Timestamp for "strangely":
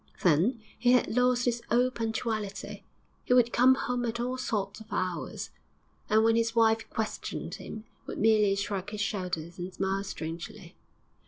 10.03-10.75